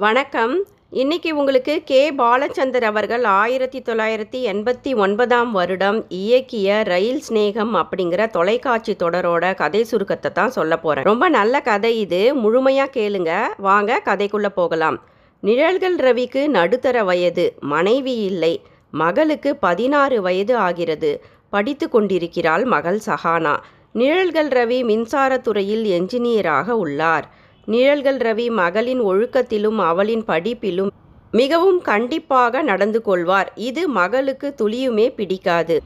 [0.00, 0.64] வணக்கம்.
[0.90, 2.12] இன்னைக்கு உங்களுக்கு கே.
[2.12, 10.32] பாலச்சந்தர் அவர்கள் ஆயிரத்தி தொள்ளாயிரத்தி எண்பத்தி ஒன்பதாம் வருடம் இயக்கிய ரயில் ஸ்நேகம் அப்படிங்கிற தொலைக்காட்சி தொடரோட கதை சுருக்கத்தை
[10.32, 12.34] தான் சொல்ல போகிறேன் ரொம்ப நல்ல கதை இது.
[12.34, 13.46] முழுமையாக கேளுங்க.
[13.56, 15.04] வாங்க கதைக்குள்ளே போகலாம்.
[15.40, 18.62] நிழல்கள் ரவிக்கு நடுத்தர வயது மனைவி இல்லை.
[18.90, 21.24] மகளுக்கு பதினாறு வயது ஆகிறது.
[21.48, 23.56] படித்து கொண்டிருக்கிறாள் மகள் சஹானா.
[23.92, 27.37] நிழல்கள் ரவி மின்சாரத்துறையில் என்ஜினியராக உள்ளார்.
[27.68, 30.92] நிழல்கள் ரவி மகளின் ஒழுக்கத்திலும் அவளின் படிப்பிலும்
[31.32, 33.48] மிகவும் கண்டிப்பாக நடந்து கொள்வார்.
[33.68, 35.76] இது மகளுக்கு துளியுமே பிடிக்காது.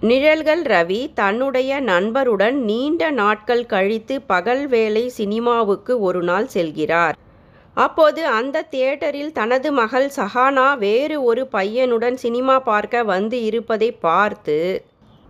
[0.00, 7.16] நிழல்கள் ரவி தன்னுடைய நண்பருடன் நீண்ட நாட்கள் கழித்து பகல் வேலை சினிமாவுக்கு ஒரு நாள் செல்கிறார்.
[7.76, 14.58] அப்போது அந்த தியேட்டரில் தனது மகள் சஹானா வேறு ஒரு பையனுடன் சினிமா பார்க்க வந்து இருப்பதை பார்த்து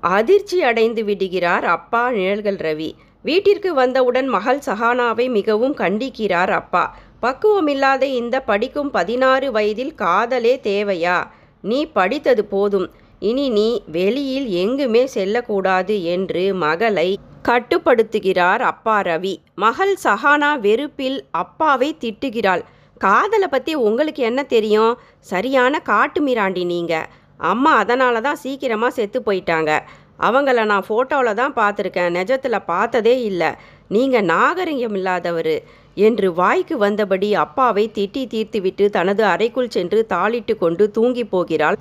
[0.03, 2.91] அதிர்ச்சி அடைந்து விடுகிறார் அப்பா நிழல்கள் ரவி.
[3.25, 6.85] வீட்டிற்கு வந்தவுடன் மகள் சஹானாவை மிகவும் கண்டிக்கிறார் அப்பா.
[7.25, 11.19] பக்குவமில்லாத இந்த படிக்கும் பதினாறு வயதில் காதலே தேவையா?
[11.65, 12.89] நீ படித்தது போதும்.
[13.31, 17.09] இனி நீ வெளியில் எங்குமே செல்லக்கூடாது என்று மகளை
[17.49, 19.35] கட்டுப்படுத்துகிறார் அப்பா ரவி.
[19.65, 22.63] மகள் சஹானா வெறுப்பில் அப்பாவை திட்டுகிறாள்.
[23.05, 24.93] காதலை பற்றி உங்களுக்கு என்ன தெரியும்?
[25.33, 27.09] சரியான காட்டு மிராண்டி நீங்கள்
[27.41, 29.71] அம்மா அதனால தான் சீக்கிரமாக செத்து போயிட்டாங்க.
[30.19, 32.15] அவங்கள நான் ஃபோட்டோவில் தான் பார்த்துருக்கேன்.
[32.19, 33.51] நிஜத்தில் பார்த்ததே இல்லை.
[33.89, 35.55] நீங்கள் நாகரிகம் இல்லாதவர்
[35.95, 41.79] என்று வாய்க்கு வந்தபடி அப்பாவை திட்டி தீர்த்துவிட்டு தனது அறைக்குள் சென்று தாளிட்டு கொண்டு தூங்கி போகிறாள்.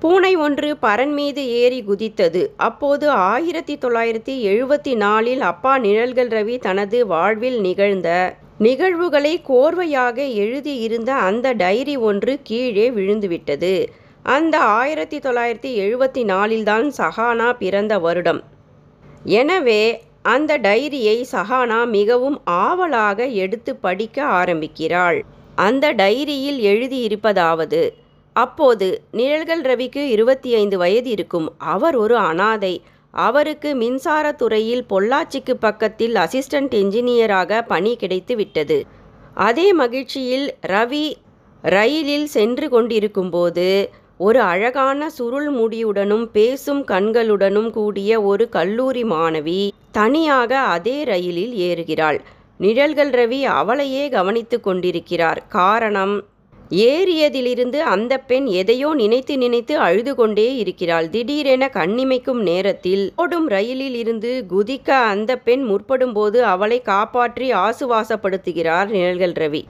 [0.00, 2.42] பூனை ஒன்று பரன் மீது ஏறி குதித்தது.
[2.56, 8.08] அப்போது ஆயிரத்தி தொள்ளாயிரத்தி எழுபத்தி நாலில் அப்பா நிழல்கள் ரவி தனது வாழ்வில் நிகழ்ந்த
[8.58, 13.74] நிகழ்வுகளை கோர்வையாக எழுதியிருந்த அந்த டைரி ஒன்று கீழே விழுந்துவிட்டது.
[14.24, 18.42] அந்த ஆயிரத்தி தொள்ளாயிரத்தி எழுபத்தி நாலில்தான் சஹானா பிறந்த வருடம்.
[19.24, 25.24] எனவே அந்த டைரியை சஹானா மிகவும் ஆவலாக எடுத்து படிக்க ஆரம்பிக்கிறாள்.
[25.54, 27.90] அந்த டைரியில் எழுதியிருப்பதாவது
[28.32, 31.52] அப்போது நிழல்கள் ரவிக்கு இருபத்தி ஐந்து வயது இருக்கும்.
[31.58, 32.82] அவர் ஒரு அனாதை.
[33.10, 38.86] அவருக்கு மின்சாரத்துறையில் பொள்ளாச்சிக்கு பக்கத்தில் அசிஸ்டன்ட் என்ஜினியராக பணி கிடைத்து விட்டது.
[39.34, 41.12] அதே மகிழ்ச்சியில் ரவி
[41.62, 43.90] ரயிலில் சென்று கொண்டிருக்கும்போது
[44.20, 49.60] ஒரு அழகான சுருள் முடியுடனும் பேசும் கண்களுடனும் கூடிய ஒரு கல்லூரி மாணவி
[49.92, 52.18] தனியாக அதே ரயிலில் ஏறுகிறாள்.
[52.58, 55.40] நிழல்கள் ரவி அவளையே கவனித்து கொண்டிருக்கிறார்.
[55.48, 56.14] காரணம்
[56.70, 61.10] ஏறியதிலிருந்து அந்த பெண் எதையோ நினைத்து நினைத்து அழுது கொண்டே இருக்கிறாள்.
[61.10, 69.62] திடீரென கண்ணிமைக்கும் நேரத்தில் ஓடும் ரயிலில் இருந்து குதிக்க அந்த பெண் முற்படும்போது அவளை காப்பாற்றி ஆசுவாசப்படுத்துகிறார் நிழல்கள் ரவி.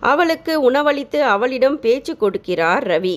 [0.00, 3.16] அவளுக்கு உணவளித்து அவளிடம் பேச்சு கொடுக்கிறார் ரவி.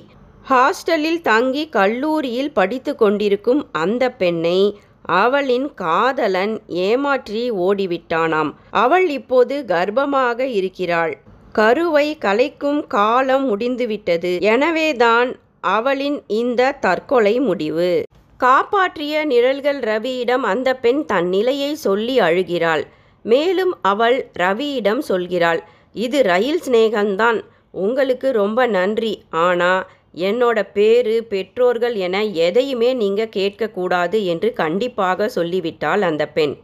[0.50, 8.52] ஹாஸ்டலில் தங்கி கல்லூரியில் படித்து கொண்டிருக்கும் அந்த பெண்ணை அவளின் காதலன் ஏமாற்றி ஓடிவிட்டானாம்.
[8.72, 11.18] அவள் இப்போது கர்ப்பமாக இருக்கிறாள்.
[11.52, 14.38] கருவை கலைக்கும் காலம் முடிந்துவிட்டது.
[14.42, 18.04] எனவேதான் அவளின் இந்த தற்கொலை முடிவு.
[18.38, 22.84] காப்பாற்றிய நிழல்கள் ரவியிடம் அந்த பெண் தன் நிலையை சொல்லி அழுகிறாள்.
[23.22, 25.60] மேலும் அவள் ரவியிடம் சொல்கிறாள்
[25.94, 27.42] இது ரயில் சிநேகம்தான்.
[27.72, 29.24] உங்களுக்கு ரொம்ப நன்றி.
[29.30, 36.56] ஆனா என்னோட பேரு பெற்றோர்கள் என எதையுமே நீங்க கேட்கக்கூடாது என்று கண்டிப்பாக சொல்லிவிட்டாள் அந்த பெண்.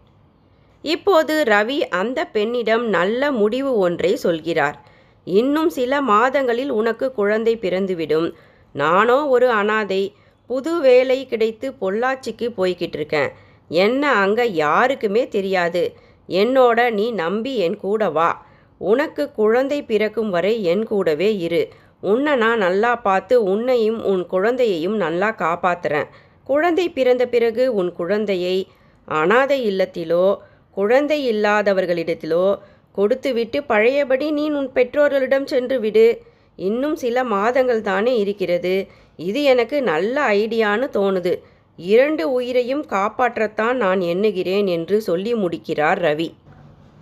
[0.82, 4.78] இப்போது ரவி அந்த பெண்ணிடம் நல்ல முடிவு ஒன்றை சொல்கிறார்.
[5.24, 8.34] இன்னும் சில மாதங்களில் உனக்கு குழந்தை பிறந்துவிடும்.
[8.74, 10.14] நானோ ஒரு அனாதை
[10.46, 13.30] புது வேலை கிடைத்து பொள்ளாச்சிக்கு போய்கிட்டு இருக்கேன்.
[13.68, 15.96] என்ன அங்கே யாருக்குமே தெரியாது.
[16.30, 18.46] என்னோட நீ நம்பி என் கூட வா.
[18.78, 21.64] உனக்கு குழந்தை பிறக்கும் வரை என் கூடவே இரு.
[22.02, 26.08] உன்னை நான் நல்லா பார்த்து உன்னையும் உன் குழந்தையையும் நல்லா காப்பாத்துறேன்.
[26.44, 28.68] குழந்தை பிறந்த பிறகு உன் குழந்தையை
[29.06, 30.38] அனாதை இல்லத்திலோ
[30.72, 32.46] குழந்தை இல்லாதவர்களிடத்திலோ
[32.92, 36.22] கொடுத்துவிட்டு பழையபடி நீ உன் பெற்றோர்களிடம் சென்று விடு.
[36.56, 38.88] இன்னும் சில மாதங்கள் தானே இருக்கிறது.
[39.16, 41.34] இது எனக்கு நல்ல ஐடியான்னு தோணுது.
[41.78, 46.30] இரண்டு உயிரையும் காப்பாற்றத்தான் நான் எண்ணுகிறேன் என்று சொல்லி முடிக்கிறார் ரவி.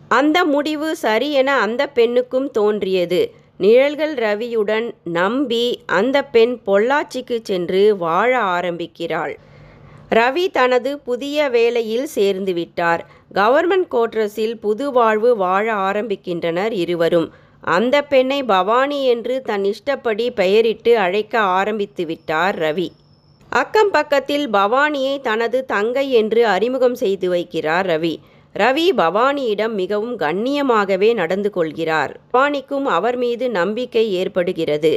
[0.08, 3.22] அந்த முடிவு சரி என அந்த பெண்ணுக்கும் தோன்றியது.
[3.62, 9.34] நிழல்கள் ரவியுடன் நம்பி அந்த பெண் பொள்ளாச்சிக்கு சென்று வாழ ஆரம்பிக்கிறாள்.
[10.10, 13.06] ரவி தனது புதிய வேலையில் சேர்ந்து விட்டார்.
[13.34, 17.30] கவர்மெண்ட் கோட்ரஸில் புது வாழ்வு வாழ ஆரம்பிக்கின்றனர் இருவரும்.
[17.62, 22.88] அந்த பெண்ணை பவானி என்று தன் இஷ்டப்படி பெயரிட்டு அழைக்க ஆரம்பித்து விட்டார் ரவி.
[23.50, 28.16] அக்கம் பக்கத்தில் பவானியை தனது தங்கை என்று அறிமுகம் செய்து வைக்கிறார் ரவி.
[28.56, 32.12] ரவி பவானியிடம் மிகவும் கண்ணியமாகவே நடந்து கொள்கிறார்.
[32.34, 34.94] பவானிக்கும் அவர் மீது நம்பிக்கை ஏற்படுகிறது.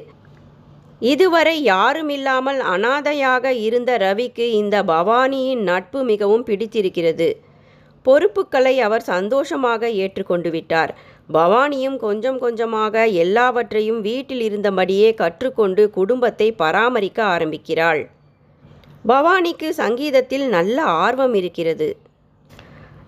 [1.01, 7.29] இதுவரை யாருமில்லாமல் அனாதையாக இருந்த ரவிக்கு இந்த பவானியின் நட்பு மிகவும் பிடித்திருக்கிறது.
[8.07, 10.93] பொறுப்புகளை அவர் சந்தோஷமாக ஏற்றுக்கொண்டு விட்டார்
[11.33, 18.03] பவானியும் கொஞ்சம் கொஞ்சமாக எல்லாவற்றையும் வீட்டில் இருந்தபடியே கற்றுக்கொண்டு குடும்பத்தை பராமரிக்க ஆரம்பிக்கிறாள்.
[19.09, 21.91] பவானிக்கு சங்கீதத்தில் நல்ல ஆர்வம் இருக்கிறது.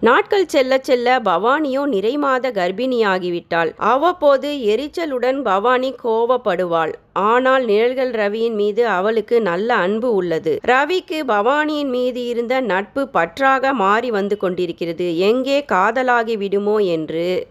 [0.00, 3.70] நாட்கள் செல்ல செல்ல பவானியோ நிறைமாத கர்ப்பிணியாகிவிட்டாள்.
[3.76, 6.92] அவ்வப்போது எரிச்சலுடன் பவானி கோவப்படுவாள்.
[7.12, 10.60] ஆனால் நிழல்கள் ரவியின் மீது அவளுக்கு நல்ல அன்பு உள்ளது.
[10.66, 15.18] ரவிக்கு பவானியின் மீது இருந்த நட்பு பற்றாக மாறி வந்து கொண்டிருக்கிறது.
[15.18, 17.48] எங்கே காதலாகி விடுமோ என்று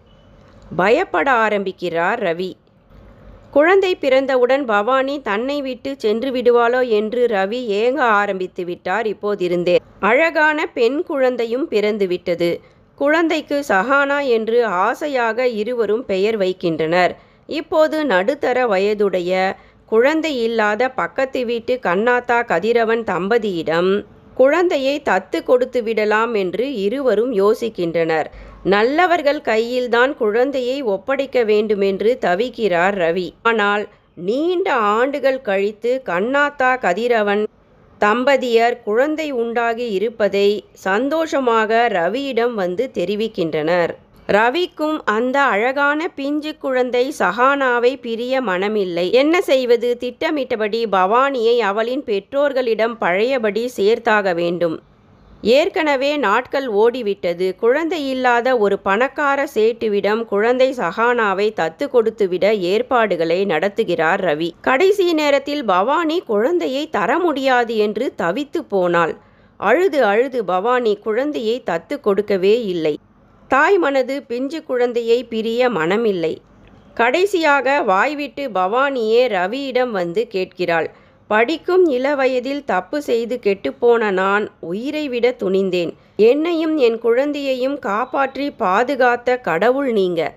[0.75, 2.56] பயப்பட ஆரம்பிக்கிறார் ரவி.
[3.53, 9.75] குழந்தை பிறந்தவுடன் பவானி தன்னை விட்டு சென்று விடுவாளோ என்று ரவி ஏங்க ஆரம்பித்து விட்டார் இப்போதிருந்தே.
[10.09, 12.50] அழகான பெண் குழந்தையும் பிறந்து விட்டது.
[12.97, 17.13] குழந்தைக்கு சஹானா என்று ஆசையாக இருவரும் பெயர் வைக்கின்றனர்.
[17.50, 19.31] இப்போது நடுத்தர வயதுடைய
[19.91, 23.91] குழந்தை இல்லாத பக்கத்து வீட்டு கண்ணாத்தா கதிரவன் தம்பதியிடம்
[24.33, 28.29] குழந்தையை தத்து கொடுத்து விடலாம் என்று இருவரும் யோசிக்கின்றனர்.
[28.63, 33.33] நல்லவர்கள் கையில்தான் குழந்தையை ஒப்படைக்க வேண்டுமென்று தவிக்கிறார் ரவி.
[33.42, 37.48] ஆனால் நீண்ட ஆண்டுகள் கழித்து கண்ணாத்தா கதிரவன்
[38.01, 43.94] தம்பதியர் குழந்தை உண்டாகி இருப்பதை சந்தோஷமாக ரவியிடம் வந்து தெரிவிக்கின்றனர்.
[44.27, 49.12] ரவிக்கும் அந்த அழகான பிஞ்சு குழந்தை சஹானாவை பிரிய மனமில்லை.
[49.12, 49.98] என்ன செய்வது?
[49.98, 54.81] திட்டமிட்டபடி பவானியை அவளின் பெற்றோர்களிடம் பழையபடி சேர்த்தாக வேண்டும்.
[55.45, 57.56] ஏற்கனவே நாட்கள் ஓடிவிட்டது.
[57.56, 64.50] குழந்தை இல்லாத ஒரு பணக்கார சேட்டுவிடம் குழந்தை சஹானாவை தத்து கொடுத்துவிட ஏற்பாடுகளை நடத்துகிறார் ரவி.
[64.62, 69.16] கடைசி நேரத்தில் பவானி குழந்தையை தர முடியாது என்று தவித்து போனாள்.
[69.57, 73.00] அழுது அழுது பவானி குழந்தையை தத்து கொடுக்கவே இல்லை.
[73.48, 76.38] தாய் மனது பிஞ்சு குழந்தையை பிரிய மனமில்லை.
[76.94, 80.89] கடைசியாக வாய்விட்டு பவானியே ரவியிடம் வந்து கேட்கிறாள்.
[81.33, 85.94] படிக்கும் இளவயதில் தப்பு செய்து கெட்டுப்போன நான் உயிரை விட துணிந்தேன்.
[86.15, 90.35] என்னையும் என் குழந்தையையும் காப்பாற்றி பாதுகாத்த கடவுள் நீங்க.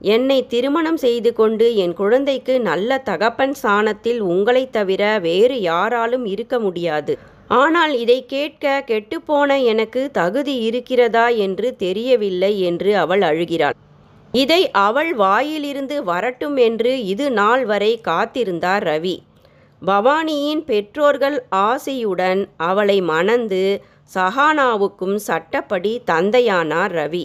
[0.00, 7.18] என்னை திருமணம் செய்து கொண்டு என் குழந்தைக்கு நல்ல தகப்பன் சாணத்தில் உங்களைத் தவிர வேறு யாராலும் இருக்க முடியாது.
[7.48, 13.78] ஆனால் இதை கேட்க கெட்டுப்போன எனக்கு தகுதி இருக்கிறதா என்று தெரியவில்லை என்று அவள் அழுகிறாள்.
[14.32, 19.18] இதை அவள் வாயிலிருந்து வரட்டும் என்று இது நாள் வரை காத்திருந்தார் ரவி.
[19.86, 23.82] பவானியின் பெற்றோர்கள் ஆசையுடன் அவளை மணந்து
[24.14, 27.24] சஹானாவுக்கும் சட்டப்படி தந்தையானார் ரவி.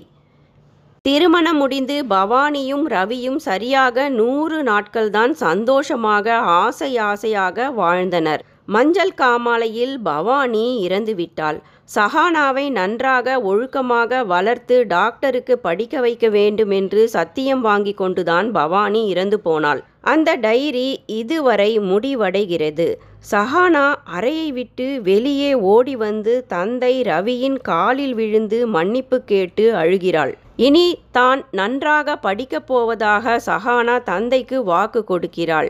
[1.01, 8.43] திருமணம் முடிந்து பவானியும் ரவியும் சரியாக நூறு நாட்கள்தான் சந்தோஷமாக ஆசை ஆசையாக வாழ்ந்தனர்.
[8.67, 11.57] மஞ்சள் காமாலையில் பவானி இறந்துவிட்டாள்.
[11.95, 19.81] சஹானாவை நன்றாக ஒழுக்கமாக வளர்த்து டாக்டருக்கு படிக்க வைக்க வேண்டும் என்று சத்தியம் வாங்கி கொண்டுதான் பவானி இறந்து போனாள்.
[20.01, 22.87] அந்த டைரி இதுவரை முடிவடைகிறது.
[23.31, 23.85] சஹானா
[24.17, 30.33] அறையை விட்டு வெளியே ஓடி வந்து தந்தை ரவியின் காலில் விழுந்து மன்னிப்பு கேட்டு அழுகிறாள்.
[30.55, 35.69] இனி தான் நன்றாக படிக்கப் போவதாக சஹானா தந்தைக்கு வாக்கு கொடுக்கிறாள்.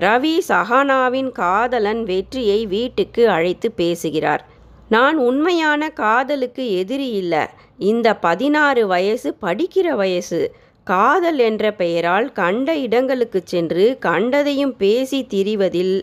[0.00, 4.48] ரவி சஹானாவின் காதலன் வெற்றியை வீட்டுக்கு அழைத்து பேசுகிறார்.
[4.88, 7.38] நான் உண்மையான காதலுக்கு எதிரி இல்லை.
[7.78, 10.54] இந்த பதினாறு வயசு படிக்கிற வயசு.
[10.84, 16.00] காதல் என்ற பெயரால் கண்ட இடங்களுக்கு சென்று கண்டதையும் பேசி திரிவதில்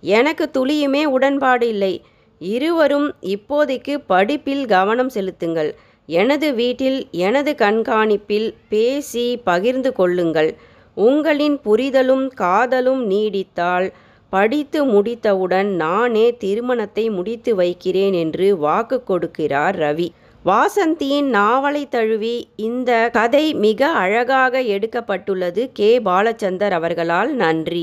[0.00, 2.04] எனக்கு துளியுமே உடன்பாடு இல்லை.
[2.38, 5.74] இருவரும் இப்போதைக்கு படிப்பில் கவனம் செலுத்துங்கள்.
[6.06, 10.56] எனது வீட்டில் எனது கண்காணிப்பில் பேசி பகிர்ந்து கொள்ளுங்கள்.
[11.04, 13.88] உங்களின் புரிதலும் காதலும் நீடித்தால்
[14.32, 20.08] படித்து முடித்தவுடன் நானே திருமணத்தை முடித்து வைக்கிறேன் என்று வாக்கு கொடுக்கிறார் ரவி.
[20.44, 25.90] வாசந்தியின் நாவலை தழுவி இந்த கதை மிக அழகாக எடுக்கப்பட்டுள்ளது கே.
[25.98, 27.74] பாலச்சந்தர் அவர்களால் நன்றி.